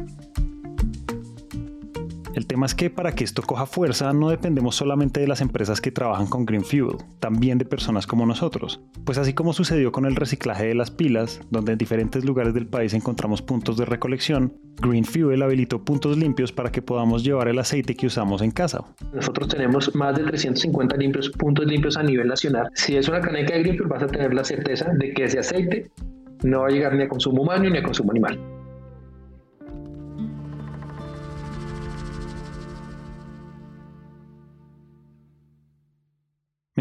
El 2.34 2.46
tema 2.46 2.64
es 2.64 2.75
que 2.75 2.88
para 2.88 3.12
que 3.12 3.25
esto 3.25 3.43
coja 3.43 3.67
fuerza 3.67 4.12
no 4.14 4.31
dependemos 4.31 4.76
solamente 4.76 5.20
de 5.20 5.29
las 5.29 5.43
empresas 5.43 5.82
que 5.82 5.90
trabajan 5.90 6.26
con 6.26 6.46
Green 6.46 6.64
Fuel, 6.64 6.96
también 7.20 7.58
de 7.58 7.67
personas 7.67 8.06
como 8.06 8.25
nosotros. 8.25 8.81
Pues 9.05 9.19
así 9.19 9.34
como 9.34 9.52
sucedió 9.52 9.93
con 9.93 10.06
el 10.06 10.17
reciclaje 10.17 10.67
de 10.67 10.75
las 10.75 10.90
pilas, 10.90 11.40
donde 11.50 11.73
en 11.73 11.79
diferentes 11.79 12.25
lugares 12.25 12.55
del 12.55 12.67
país 12.67 12.94
encontramos 12.94 13.43
puntos 13.43 13.76
de 13.76 13.84
recolección, 13.84 14.55
Green 14.81 15.05
Fuel 15.05 15.43
habilitó 15.43 15.84
puntos 15.84 16.17
limpios 16.17 16.52
para 16.52 16.73
que 16.73 16.81
podamos 16.81 17.23
llevar 17.23 17.49
el 17.49 17.58
aceite 17.58 17.94
que 17.94 18.06
usamos 18.06 18.40
en 18.40 18.50
casa. 18.50 18.82
Nosotros 19.12 19.49
tenemos 19.49 19.94
más 19.94 20.17
de 20.17 20.25
350 20.25 20.96
limpios, 20.96 21.29
puntos 21.31 21.67
limpios 21.67 21.99
a 21.99 22.02
nivel 22.02 22.29
nacional. 22.29 22.70
Si 22.75 22.96
es 22.96 23.08
una 23.08 23.20
caneca 23.20 23.55
de 23.55 23.62
Green 23.62 23.76
Fuel 23.76 23.90
vas 23.90 24.02
a 24.05 24.06
tener 24.06 24.32
la 24.32 24.44
certeza 24.44 24.90
de 24.94 25.12
que 25.12 25.25
ese 25.25 25.38
aceite 25.38 25.90
no 26.43 26.61
va 26.61 26.69
a 26.69 26.70
llegar 26.70 26.94
ni 26.94 27.02
a 27.02 27.08
consumo 27.08 27.43
humano 27.43 27.69
ni 27.69 27.76
a 27.76 27.82
consumo 27.82 28.11
animal. 28.11 28.38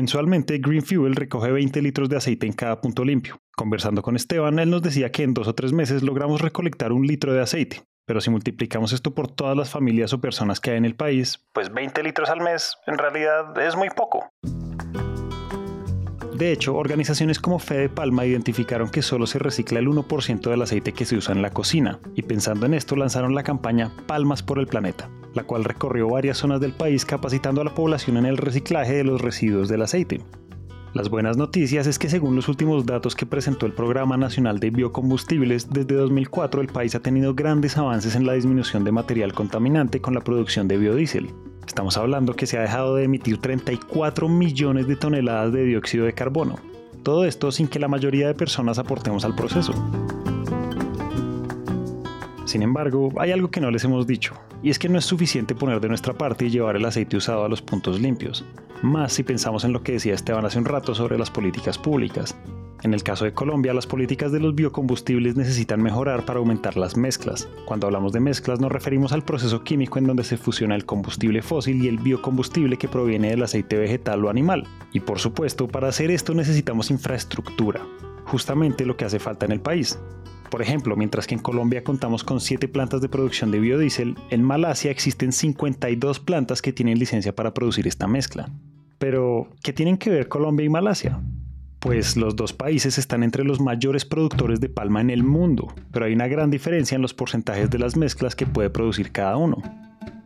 Mensualmente, 0.01 0.57
Green 0.57 0.81
Fuel 0.81 1.15
recoge 1.15 1.51
20 1.51 1.79
litros 1.79 2.09
de 2.09 2.17
aceite 2.17 2.47
en 2.47 2.53
cada 2.53 2.81
punto 2.81 3.05
limpio. 3.05 3.39
Conversando 3.55 4.01
con 4.01 4.15
Esteban, 4.15 4.57
él 4.57 4.71
nos 4.71 4.81
decía 4.81 5.11
que 5.11 5.21
en 5.21 5.35
dos 5.35 5.47
o 5.47 5.53
tres 5.53 5.73
meses 5.73 6.01
logramos 6.01 6.41
recolectar 6.41 6.91
un 6.91 7.05
litro 7.05 7.33
de 7.35 7.41
aceite. 7.43 7.83
Pero 8.07 8.19
si 8.19 8.31
multiplicamos 8.31 8.93
esto 8.93 9.13
por 9.13 9.27
todas 9.27 9.55
las 9.55 9.69
familias 9.69 10.11
o 10.13 10.19
personas 10.19 10.59
que 10.59 10.71
hay 10.71 10.77
en 10.77 10.85
el 10.85 10.95
país, 10.95 11.45
pues 11.53 11.71
20 11.71 12.01
litros 12.01 12.31
al 12.31 12.41
mes 12.41 12.79
en 12.87 12.97
realidad 12.97 13.55
es 13.61 13.75
muy 13.75 13.91
poco. 13.91 14.27
De 16.41 16.51
hecho, 16.51 16.75
organizaciones 16.75 17.37
como 17.37 17.59
Fede 17.59 17.87
Palma 17.87 18.25
identificaron 18.25 18.89
que 18.89 19.03
solo 19.03 19.27
se 19.27 19.37
recicla 19.37 19.77
el 19.77 19.87
1% 19.87 20.49
del 20.49 20.63
aceite 20.63 20.91
que 20.91 21.05
se 21.05 21.15
usa 21.15 21.35
en 21.35 21.43
la 21.43 21.51
cocina, 21.51 21.99
y 22.15 22.23
pensando 22.23 22.65
en 22.65 22.73
esto 22.73 22.95
lanzaron 22.95 23.35
la 23.35 23.43
campaña 23.43 23.91
Palmas 24.07 24.41
por 24.41 24.57
el 24.57 24.65
Planeta, 24.65 25.07
la 25.35 25.43
cual 25.43 25.63
recorrió 25.63 26.09
varias 26.09 26.39
zonas 26.39 26.59
del 26.59 26.73
país 26.73 27.05
capacitando 27.05 27.61
a 27.61 27.63
la 27.63 27.75
población 27.75 28.17
en 28.17 28.25
el 28.25 28.37
reciclaje 28.37 28.93
de 28.93 29.03
los 29.03 29.21
residuos 29.21 29.69
del 29.69 29.83
aceite. 29.83 30.21
Las 30.95 31.09
buenas 31.09 31.37
noticias 31.37 31.85
es 31.85 31.99
que 31.99 32.09
según 32.09 32.35
los 32.35 32.47
últimos 32.47 32.87
datos 32.87 33.15
que 33.15 33.27
presentó 33.27 33.67
el 33.67 33.73
Programa 33.73 34.17
Nacional 34.17 34.59
de 34.59 34.71
Biocombustibles, 34.71 35.69
desde 35.69 35.93
2004 35.93 36.61
el 36.61 36.69
país 36.69 36.95
ha 36.95 37.01
tenido 37.01 37.35
grandes 37.35 37.77
avances 37.77 38.15
en 38.15 38.25
la 38.25 38.33
disminución 38.33 38.83
de 38.83 38.91
material 38.91 39.33
contaminante 39.33 40.01
con 40.01 40.15
la 40.15 40.21
producción 40.21 40.67
de 40.67 40.79
biodiesel. 40.79 41.35
Estamos 41.67 41.97
hablando 41.97 42.35
que 42.35 42.47
se 42.47 42.57
ha 42.57 42.61
dejado 42.61 42.95
de 42.95 43.05
emitir 43.05 43.39
34 43.39 44.27
millones 44.27 44.87
de 44.87 44.95
toneladas 44.95 45.53
de 45.53 45.63
dióxido 45.63 46.05
de 46.05 46.13
carbono. 46.13 46.57
Todo 47.03 47.25
esto 47.25 47.51
sin 47.51 47.67
que 47.67 47.79
la 47.79 47.87
mayoría 47.87 48.27
de 48.27 48.35
personas 48.35 48.77
aportemos 48.77 49.25
al 49.25 49.35
proceso. 49.35 49.73
Sin 52.51 52.63
embargo, 52.63 53.13
hay 53.17 53.31
algo 53.31 53.49
que 53.49 53.61
no 53.61 53.71
les 53.71 53.85
hemos 53.85 54.05
dicho, 54.05 54.33
y 54.61 54.71
es 54.71 54.77
que 54.77 54.89
no 54.89 54.99
es 54.99 55.05
suficiente 55.05 55.55
poner 55.55 55.79
de 55.79 55.87
nuestra 55.87 56.11
parte 56.11 56.43
y 56.43 56.49
llevar 56.49 56.75
el 56.75 56.83
aceite 56.83 57.15
usado 57.15 57.45
a 57.45 57.47
los 57.47 57.61
puntos 57.61 58.01
limpios, 58.01 58.43
más 58.81 59.13
si 59.13 59.23
pensamos 59.23 59.63
en 59.63 59.71
lo 59.71 59.83
que 59.83 59.93
decía 59.93 60.13
Esteban 60.13 60.43
hace 60.43 60.57
un 60.57 60.65
rato 60.65 60.93
sobre 60.93 61.17
las 61.17 61.31
políticas 61.31 61.77
públicas. 61.77 62.35
En 62.83 62.93
el 62.93 63.03
caso 63.03 63.23
de 63.23 63.33
Colombia, 63.33 63.73
las 63.73 63.87
políticas 63.87 64.33
de 64.33 64.41
los 64.41 64.53
biocombustibles 64.53 65.37
necesitan 65.37 65.81
mejorar 65.81 66.25
para 66.25 66.39
aumentar 66.39 66.75
las 66.75 66.97
mezclas. 66.97 67.47
Cuando 67.63 67.87
hablamos 67.87 68.11
de 68.11 68.19
mezclas 68.19 68.59
nos 68.59 68.69
referimos 68.69 69.13
al 69.13 69.23
proceso 69.23 69.63
químico 69.63 69.97
en 69.97 70.07
donde 70.07 70.25
se 70.25 70.35
fusiona 70.35 70.75
el 70.75 70.85
combustible 70.85 71.41
fósil 71.41 71.81
y 71.81 71.87
el 71.87 71.99
biocombustible 71.99 72.75
que 72.75 72.89
proviene 72.89 73.29
del 73.29 73.43
aceite 73.43 73.77
vegetal 73.77 74.25
o 74.25 74.29
animal. 74.29 74.67
Y 74.91 74.99
por 74.99 75.19
supuesto, 75.19 75.69
para 75.69 75.87
hacer 75.87 76.11
esto 76.11 76.33
necesitamos 76.33 76.91
infraestructura, 76.91 77.79
justamente 78.25 78.85
lo 78.85 78.97
que 78.97 79.05
hace 79.05 79.19
falta 79.19 79.45
en 79.45 79.53
el 79.53 79.61
país. 79.61 79.97
Por 80.51 80.61
ejemplo, 80.61 80.97
mientras 80.97 81.25
que 81.25 81.33
en 81.33 81.41
Colombia 81.41 81.83
contamos 81.83 82.25
con 82.25 82.41
7 82.41 82.67
plantas 82.67 83.01
de 83.01 83.09
producción 83.09 83.49
de 83.51 83.59
biodiesel, 83.59 84.17
en 84.29 84.43
Malasia 84.43 84.91
existen 84.91 85.31
52 85.31 86.19
plantas 86.19 86.61
que 86.61 86.73
tienen 86.73 86.99
licencia 86.99 87.33
para 87.33 87.53
producir 87.53 87.87
esta 87.87 88.05
mezcla. 88.05 88.51
Pero, 88.99 89.47
¿qué 89.63 89.71
tienen 89.71 89.97
que 89.97 90.09
ver 90.09 90.27
Colombia 90.27 90.65
y 90.65 90.69
Malasia? 90.69 91.21
pues 91.79 92.15
los 92.15 92.35
dos 92.35 92.53
países 92.53 92.99
están 92.99 93.23
entre 93.23 93.43
los 93.43 93.59
mayores 93.59 94.05
productores 94.05 94.61
de 94.61 94.69
palma 94.69 95.01
en 95.01 95.09
el 95.09 95.23
mundo, 95.23 95.73
pero 95.91 96.05
hay 96.05 96.13
una 96.13 96.27
gran 96.27 96.51
diferencia 96.51 96.95
en 96.95 97.01
los 97.01 97.15
porcentajes 97.15 97.71
de 97.71 97.79
las 97.79 97.97
mezclas 97.97 98.35
que 98.35 98.45
puede 98.45 98.69
producir 98.69 99.11
cada 99.11 99.35
uno. 99.35 99.57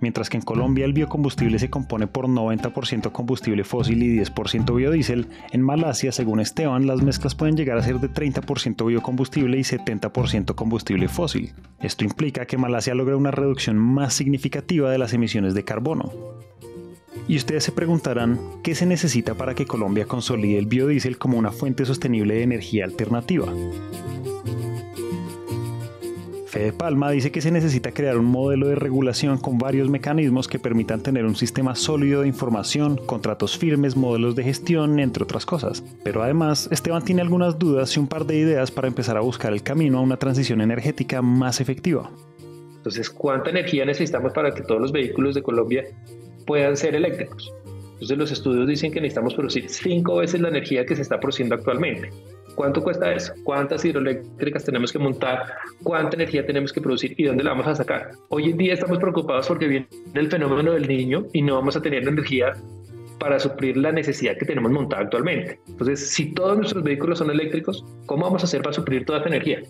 Mientras 0.06 0.30
que 0.30 0.38
en 0.38 0.44
Colombia 0.44 0.86
el 0.86 0.94
biocombustible 0.94 1.58
se 1.58 1.72
compone 1.72 2.06
por 2.06 2.28
90% 2.28 3.12
combustible 3.12 3.64
fósil 3.64 4.04
y 4.04 4.20
10% 4.20 4.76
biodiesel, 4.76 5.30
en 5.52 5.64
Malasia, 5.64 6.12
según 6.12 6.40
Esteban, 6.40 6.86
las 6.86 7.02
mezclas 7.02 7.34
pueden 7.34 7.58
llegar 7.58 7.80
a 7.80 7.82
ser 7.82 8.00
de 8.00 8.12
30% 8.12 8.86
biocombustible 8.86 9.58
y 9.58 9.62
70% 9.62 10.54
combustible 10.54 11.08
fósil. 11.08 11.54
Esto 11.80 12.04
implica 12.04 12.46
que 12.46 12.60
Malasia 12.60 12.94
logra 12.94 13.18
una 13.18 13.32
reducción 13.32 13.80
más 13.80 14.14
significativa 14.14 14.92
de 14.92 15.00
las 15.00 15.12
emisiones 15.12 15.56
de 15.56 15.64
carbono. 15.64 16.12
Y 17.28 17.38
ustedes 17.38 17.64
se 17.64 17.72
preguntarán, 17.72 18.40
¿qué 18.62 18.76
se 18.76 18.86
necesita 18.86 19.34
para 19.34 19.56
que 19.56 19.66
Colombia 19.66 20.06
consolide 20.06 20.60
el 20.60 20.68
biodiesel 20.68 21.18
como 21.18 21.40
una 21.40 21.50
fuente 21.50 21.84
sostenible 21.84 22.36
de 22.36 22.44
energía 22.44 22.86
alternativa? 22.86 23.52
Palma 26.78 27.12
dice 27.12 27.32
que 27.32 27.42
se 27.42 27.52
necesita 27.52 27.92
crear 27.92 28.18
un 28.18 28.26
modelo 28.26 28.68
de 28.68 28.76
regulación 28.76 29.38
con 29.38 29.58
varios 29.58 29.90
mecanismos 29.90 30.48
que 30.48 30.60
permitan 30.60 31.02
tener 31.02 31.26
un 31.26 31.36
sistema 31.36 31.76
sólido 31.76 32.22
de 32.22 32.28
información, 32.28 32.98
contratos 33.06 33.58
firmes, 33.58 33.96
modelos 33.96 34.36
de 34.36 34.44
gestión, 34.44 35.00
entre 35.00 35.24
otras 35.24 35.46
cosas. 35.46 35.84
Pero 36.04 36.24
además, 36.24 36.70
Esteban 36.72 37.04
tiene 37.04 37.22
algunas 37.22 37.60
dudas 37.60 37.96
y 37.96 38.00
un 38.00 38.08
par 38.08 38.26
de 38.26 38.38
ideas 38.38 38.72
para 38.72 38.88
empezar 38.88 39.18
a 39.18 39.22
buscar 39.22 39.54
el 39.54 39.64
camino 39.64 39.98
a 39.98 40.02
una 40.02 40.18
transición 40.18 40.62
energética 40.62 41.22
más 41.22 41.60
efectiva. 41.62 42.10
Entonces, 42.78 43.10
¿cuánta 43.10 43.50
energía 43.50 43.84
necesitamos 43.86 44.32
para 44.34 44.54
que 44.54 44.62
todos 44.62 44.80
los 44.80 44.92
vehículos 44.92 45.36
de 45.36 45.44
Colombia 45.44 45.84
puedan 46.46 46.78
ser 46.78 46.96
eléctricos. 46.96 47.54
Entonces 47.94 48.18
los 48.18 48.32
estudios 48.32 48.68
dicen 48.68 48.92
que 48.92 49.02
necesitamos 49.02 49.34
producir 49.34 49.70
cinco 49.70 50.18
veces 50.18 50.42
la 50.42 50.50
energía 50.50 50.86
que 50.86 50.96
se 50.96 51.02
está 51.02 51.20
produciendo 51.20 51.56
actualmente. 51.56 52.10
¿Cuánto 52.56 52.82
cuesta 52.82 53.14
eso? 53.14 53.34
¿Cuántas 53.44 53.84
hidroeléctricas 53.84 54.64
tenemos 54.64 54.92
que 54.92 55.00
montar? 55.00 55.54
¿Cuánta 55.84 56.16
energía 56.16 56.46
tenemos 56.46 56.72
que 56.72 56.80
producir? 56.80 57.14
¿Y 57.18 57.26
dónde 57.26 57.44
la 57.44 57.52
vamos 57.52 57.68
a 57.68 57.76
sacar? 57.76 58.12
Hoy 58.30 58.52
en 58.52 58.58
día 58.58 58.74
estamos 58.74 58.98
preocupados 58.98 59.48
porque 59.48 59.68
viene 59.68 59.88
el 60.14 60.32
fenómeno 60.32 60.72
del 60.72 60.88
niño 60.88 61.26
y 61.34 61.42
no 61.42 61.56
vamos 61.56 61.76
a 61.76 61.82
tener 61.82 62.08
energía 62.08 62.54
para 63.20 63.40
suplir 63.40 63.76
la 63.76 63.92
necesidad 63.92 64.38
que 64.38 64.46
tenemos 64.46 64.72
montada 64.72 65.04
actualmente. 65.04 65.60
Entonces, 65.68 66.10
si 66.10 66.34
todos 66.34 66.58
nuestros 66.58 66.84
vehículos 66.84 67.20
son 67.20 67.30
eléctricos, 67.30 67.86
¿cómo 68.06 68.24
vamos 68.24 68.44
a 68.44 68.46
hacer 68.46 68.62
para 68.62 68.74
suplir 68.74 69.06
toda 69.06 69.20
esa 69.20 69.28
energía? 69.28 69.64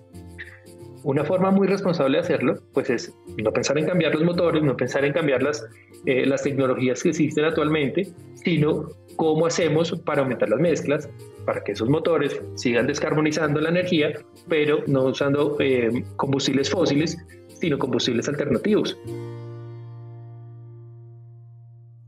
Una 1.04 1.24
forma 1.24 1.52
muy 1.52 1.68
responsable 1.68 2.18
de 2.18 2.24
hacerlo, 2.24 2.56
pues 2.74 2.90
es 2.90 3.14
no 3.38 3.52
pensar 3.52 3.78
en 3.78 3.86
cambiar 3.86 4.14
los 4.14 4.24
motores, 4.24 4.62
no 4.64 4.76
pensar 4.76 5.06
en 5.06 5.14
cambiar 5.14 5.44
las, 5.44 5.66
eh, 6.06 6.26
las 6.26 6.44
tecnologías 6.44 7.02
que 7.02 7.10
existen 7.10 7.46
actualmente, 7.46 8.08
sino 8.36 8.90
cómo 9.16 9.46
hacemos 9.46 9.92
para 10.06 10.22
aumentar 10.22 10.50
las 10.50 10.60
mezclas, 10.60 11.10
para 11.46 11.64
que 11.64 11.74
esos 11.74 11.90
motores 11.90 12.42
sigan 12.56 12.88
descarbonizando 12.88 13.62
la 13.62 13.70
energía, 13.70 14.14
pero 14.48 14.84
no 14.88 15.06
usando 15.06 15.58
eh, 15.60 16.04
combustibles 16.16 16.70
fósiles, 16.70 17.18
sino 17.60 17.78
combustibles 17.78 18.28
alternativos. 18.28 18.98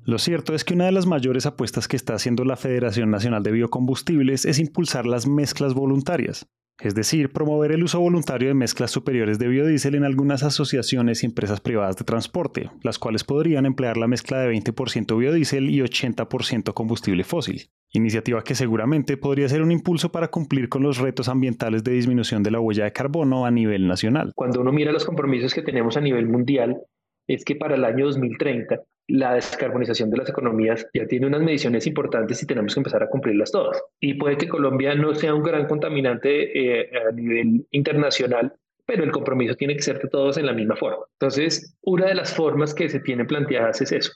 Lo 0.08 0.18
cierto 0.18 0.56
es 0.56 0.64
que 0.64 0.74
una 0.74 0.86
de 0.86 0.92
las 0.92 1.06
mayores 1.06 1.46
apuestas 1.46 1.88
que 1.88 1.98
está 1.98 2.16
haciendo 2.16 2.44
la 2.46 2.56
Federación 2.56 3.12
Nacional 3.12 3.44
de 3.44 3.52
Biocombustibles 3.52 4.46
es 4.46 4.58
impulsar 4.58 5.06
las 5.06 5.28
mezclas 5.28 5.76
voluntarias 5.76 6.48
es 6.80 6.94
decir, 6.94 7.32
promover 7.32 7.72
el 7.72 7.84
uso 7.84 8.00
voluntario 8.00 8.50
de 8.50 8.54
mezclas 8.54 8.92
superiores 8.92 9.40
de 9.40 9.48
biodiesel 9.48 9.96
en 9.96 10.04
algunas 10.04 10.44
asociaciones 10.44 11.24
y 11.24 11.26
empresas 11.26 11.60
privadas 11.60 11.96
de 11.98 12.06
transporte, 12.06 12.70
las 12.84 13.00
cuales 13.00 13.24
podrían 13.24 13.66
emplear 13.66 13.98
la 13.98 14.08
mezcla 14.08 14.40
de 14.40 14.54
20% 14.54 15.18
biodiesel 15.18 15.72
y 15.72 15.80
80% 15.80 16.74
combustible 16.74 17.24
fósil. 17.24 17.70
Iniciativa 17.94 18.44
que 18.44 18.54
seguramente 18.54 19.18
podría 19.18 19.50
ser 19.50 19.64
un 19.64 19.72
impulso 19.72 20.12
para 20.12 20.28
cumplir 20.28 20.70
con 20.70 20.84
los 20.84 21.00
retos 21.00 21.30
ambientales 21.30 21.84
de 21.84 21.94
disminución 21.94 22.44
de 22.44 22.52
la 22.52 22.60
huella 22.60 22.84
de 22.84 22.94
carbono 22.94 23.46
a 23.46 23.52
nivel 23.52 23.88
nacional. 23.88 24.34
Cuando 24.36 24.62
uno 24.62 24.72
mira 24.72 24.92
los 24.92 25.06
compromisos 25.06 25.56
que 25.56 25.64
tenemos 25.64 25.98
a 25.98 26.02
nivel 26.02 26.28
mundial, 26.28 26.78
es 27.26 27.44
que 27.44 27.56
para 27.56 27.76
el 27.76 27.86
año 27.86 28.06
2030 28.06 28.82
la 29.08 29.34
descarbonización 29.36 30.10
de 30.10 30.18
las 30.18 30.30
economías 30.30 30.88
ya 30.94 31.08
tiene 31.08 31.28
unas 31.28 31.42
mediciones 31.42 31.88
importantes 31.88 32.42
y 32.44 32.46
tenemos 32.46 32.74
que 32.74 32.80
empezar 32.82 33.02
a 33.04 33.10
cumplirlas 33.10 33.52
todas. 33.52 33.82
Y 34.00 34.16
puede 34.16 34.38
que 34.38 34.48
Colombia 34.48 34.96
no 34.96 35.16
sea 35.16 35.34
un 35.34 35.44
gran 35.44 35.66
contaminante 35.68 36.82
eh, 36.82 36.90
a 37.08 37.12
nivel 37.12 37.66
internacional, 37.72 38.54
pero 38.86 39.04
el 39.04 39.12
compromiso 39.12 39.56
tiene 39.56 39.76
que 39.76 39.82
ser 39.82 40.00
de 40.00 40.10
todos 40.10 40.38
en 40.38 40.46
la 40.46 40.54
misma 40.54 40.76
forma. 40.76 41.06
Entonces, 41.14 41.76
una 41.82 42.08
de 42.08 42.16
las 42.16 42.34
formas 42.34 42.74
que 42.74 42.90
se 42.90 43.00
tienen 43.00 43.28
planteadas 43.28 43.82
es 43.82 43.92
eso, 43.92 44.14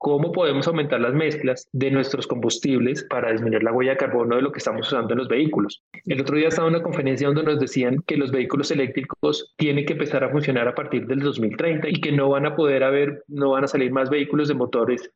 cómo 0.00 0.32
podemos 0.32 0.66
aumentar 0.66 0.98
las 0.98 1.12
mezclas 1.12 1.68
de 1.72 1.90
nuestros 1.90 2.26
combustibles 2.26 3.04
para 3.04 3.32
disminuir 3.32 3.62
la 3.62 3.70
huella 3.70 3.90
de 3.92 3.96
carbono 3.98 4.36
de 4.36 4.42
lo 4.42 4.50
que 4.50 4.56
estamos 4.56 4.88
usando 4.88 5.12
en 5.12 5.18
los 5.18 5.28
vehículos. 5.28 5.84
El 6.06 6.22
otro 6.22 6.38
día 6.38 6.48
estaba 6.48 6.68
en 6.68 6.74
una 6.74 6.82
conferencia 6.82 7.26
donde 7.26 7.42
nos 7.42 7.60
decían 7.60 8.02
que 8.06 8.16
los 8.16 8.32
vehículos 8.32 8.70
eléctricos 8.70 9.54
tienen 9.58 9.84
que 9.84 9.92
empezar 9.92 10.24
a 10.24 10.30
funcionar 10.30 10.66
a 10.66 10.74
partir 10.74 11.06
del 11.06 11.20
2030 11.20 11.90
y 11.90 12.00
que 12.00 12.12
no 12.12 12.30
van 12.30 12.46
a 12.46 12.56
poder 12.56 12.82
haber, 12.82 13.24
no 13.28 13.50
van 13.50 13.64
a 13.64 13.68
salir 13.68 13.92
más 13.92 14.08
vehículos 14.08 14.48
de 14.48 14.54
motores 14.54 15.10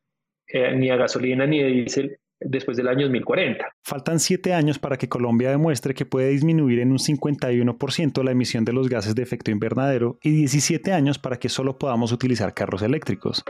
eh, 0.49 0.75
ni 0.75 0.91
a 0.91 0.97
gasolina 0.97 1.47
ni 1.47 1.63
de 1.63 1.69
diésel 1.69 2.17
después 2.39 2.77
del 2.77 2.87
año 2.87 3.07
2040. 3.07 3.67
Faltan 3.83 4.19
siete 4.19 4.53
años 4.53 4.77
para 4.77 4.97
que 4.97 5.09
Colombia 5.09 5.49
demuestre 5.49 5.95
que 5.95 6.05
puede 6.05 6.29
disminuir 6.29 6.77
en 6.77 6.91
un 6.91 6.99
51% 6.99 8.23
la 8.23 8.31
emisión 8.31 8.65
de 8.65 8.73
los 8.73 8.87
gases 8.87 9.15
de 9.15 9.23
efecto 9.23 9.49
invernadero 9.49 10.19
y 10.21 10.29
17 10.29 10.91
años 10.91 11.17
para 11.17 11.37
que 11.37 11.49
solo 11.49 11.79
podamos 11.79 12.11
utilizar 12.11 12.53
carros 12.53 12.83
eléctricos. 12.83 13.43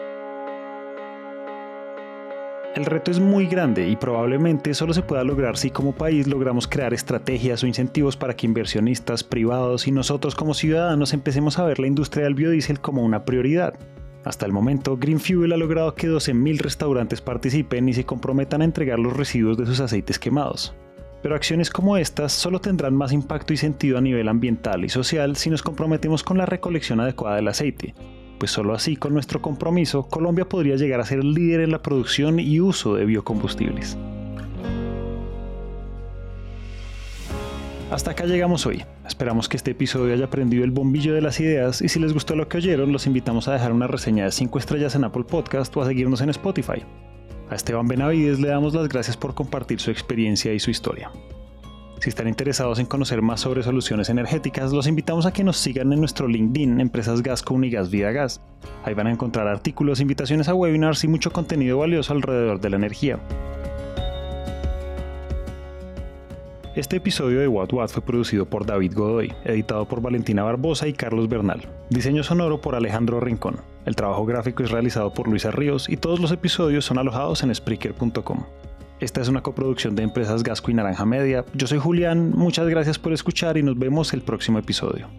El 2.76 2.86
reto 2.86 3.10
es 3.10 3.22
muy 3.22 3.48
grande 3.48 3.88
y 3.88 3.96
probablemente 3.96 4.74
solo 4.74 4.94
se 4.94 5.02
pueda 5.02 5.24
lograr 5.24 5.56
si 5.56 5.70
como 5.70 5.96
país 5.96 6.28
logramos 6.28 6.68
crear 6.68 6.94
estrategias 6.94 7.64
o 7.64 7.68
incentivos 7.68 8.18
para 8.18 8.36
que 8.36 8.46
inversionistas 8.46 9.24
privados 9.24 9.88
y 9.88 9.94
nosotros 9.94 10.36
como 10.36 10.54
ciudadanos 10.54 11.14
empecemos 11.14 11.58
a 11.58 11.64
ver 11.64 11.80
la 11.80 11.88
industria 11.88 12.26
del 12.26 12.36
biodiesel 12.36 12.82
como 12.82 13.02
una 13.02 13.24
prioridad. 13.24 13.76
Hasta 14.26 14.46
el 14.46 14.52
momento, 14.52 14.98
Green 14.98 15.22
Fuel 15.22 15.54
ha 15.54 15.58
logrado 15.58 15.96
que 15.96 16.10
12.000 16.10 16.60
restaurantes 16.60 17.22
participen 17.22 17.88
y 17.88 17.94
se 17.94 18.06
comprometan 18.06 18.62
a 18.62 18.66
entregar 18.66 19.00
los 19.00 19.16
residuos 19.16 19.58
de 19.58 19.68
sus 19.68 19.80
aceites 19.80 20.20
quemados. 20.20 20.76
Pero 21.22 21.34
acciones 21.34 21.70
como 21.70 21.96
estas 21.96 22.34
solo 22.34 22.60
tendrán 22.60 22.94
más 22.94 23.14
impacto 23.14 23.54
y 23.54 23.58
sentido 23.58 23.98
a 23.98 24.02
nivel 24.02 24.28
ambiental 24.28 24.84
y 24.84 24.90
social 24.90 25.38
si 25.38 25.50
nos 25.50 25.64
comprometemos 25.64 26.24
con 26.24 26.38
la 26.38 26.46
recolección 26.46 27.00
adecuada 27.00 27.38
del 27.38 27.48
aceite, 27.48 27.96
pues 28.38 28.52
solo 28.52 28.74
así, 28.74 28.96
con 28.96 29.14
nuestro 29.14 29.42
compromiso, 29.42 30.08
Colombia 30.08 30.48
podría 30.48 30.76
llegar 30.76 31.00
a 31.00 31.06
ser 31.06 31.24
líder 31.24 31.62
en 31.62 31.72
la 31.72 31.82
producción 31.82 32.40
y 32.40 32.60
uso 32.60 32.96
de 32.96 33.06
biocombustibles. 33.06 33.98
Hasta 37.92 38.12
acá 38.12 38.26
llegamos 38.26 38.66
hoy. 38.66 38.84
Esperamos 39.08 39.48
que 39.48 39.58
este 39.58 39.72
episodio 39.72 40.14
haya 40.14 40.30
prendido 40.30 40.64
el 40.64 40.72
bombillo 40.72 41.14
de 41.14 41.22
las 41.22 41.40
ideas 41.40 41.82
y 41.82 41.88
si 41.88 42.00
les 42.00 42.14
gustó 42.14 42.36
lo 42.36 42.50
que 42.50 42.58
oyeron, 42.58 42.92
los 42.92 43.06
invitamos 43.06 43.48
a 43.48 43.54
dejar 43.54 43.72
una 43.72 43.88
reseña 43.88 44.26
de 44.26 44.32
5 44.32 44.58
estrellas 44.58 44.96
en 44.96 45.04
Apple 45.04 45.24
Podcast 45.24 45.76
o 45.78 45.82
a 45.82 45.86
seguirnos 45.86 46.22
en 46.22 46.30
Spotify. 46.30 46.84
A 47.50 47.56
Esteban 47.56 47.88
Benavides 47.88 48.40
le 48.40 48.48
damos 48.48 48.74
las 48.74 48.90
gracias 48.90 49.16
por 49.16 49.36
compartir 49.36 49.80
su 49.80 49.92
experiencia 49.92 50.52
y 50.54 50.60
su 50.60 50.72
historia. 50.72 51.12
Si 52.00 52.10
están 52.10 52.28
interesados 52.28 52.80
en 52.80 52.86
conocer 52.86 53.22
más 53.22 53.42
sobre 53.42 53.64
soluciones 53.64 54.10
energéticas, 54.10 54.72
los 54.72 54.88
invitamos 54.88 55.26
a 55.26 55.34
que 55.34 55.44
nos 55.44 55.58
sigan 55.58 55.92
en 55.92 56.00
nuestro 56.00 56.28
LinkedIn 56.28 56.80
Empresas 56.80 57.24
Gasco 57.24 57.54
Unigas 57.54 57.90
Vida 57.90 58.12
Gas. 58.12 58.42
Ahí 58.84 58.94
van 58.94 59.08
a 59.08 59.12
encontrar 59.12 59.48
artículos, 59.48 60.02
invitaciones 60.02 60.48
a 60.48 60.54
webinars 60.54 61.04
y 61.04 61.08
mucho 61.08 61.32
contenido 61.32 61.80
valioso 61.80 62.14
alrededor 62.14 62.60
de 62.60 62.70
la 62.70 62.76
energía. 62.76 63.20
Este 66.76 66.98
episodio 66.98 67.40
de 67.40 67.48
What 67.48 67.72
What 67.72 67.88
fue 67.88 68.02
producido 68.02 68.46
por 68.46 68.66
David 68.66 68.94
Godoy, 68.94 69.34
editado 69.46 69.86
por 69.86 70.02
Valentina 70.02 70.44
Barbosa 70.44 70.90
y 70.90 70.94
Carlos 70.94 71.30
Bernal. 71.30 71.62
Diseño 71.90 72.22
sonoro 72.22 72.60
por 72.60 72.76
Alejandro 72.76 73.22
Rincón. 73.22 73.62
El 73.86 73.96
trabajo 73.96 74.26
gráfico 74.26 74.62
es 74.62 74.72
realizado 74.72 75.14
por 75.14 75.30
Luisa 75.30 75.52
Ríos 75.52 75.88
y 75.88 75.96
todos 75.96 76.20
los 76.20 76.34
episodios 76.34 76.84
son 76.84 76.98
alojados 76.98 77.44
en 77.44 77.56
Spreaker.com. 77.56 78.44
Esta 79.00 79.22
es 79.22 79.28
una 79.28 79.42
coproducción 79.42 79.96
de 79.96 80.04
empresas 80.04 80.42
Gasco 80.42 80.72
y 80.72 80.74
Naranja 80.74 81.06
Media. 81.06 81.44
Yo 81.54 81.68
soy 81.68 81.80
Julián, 81.80 82.32
muchas 82.32 82.68
gracias 82.68 82.98
por 82.98 83.12
escuchar 83.12 83.58
y 83.58 83.64
nos 83.64 83.78
vemos 83.78 84.14
el 84.14 84.22
próximo 84.22 84.58
episodio. 84.58 85.10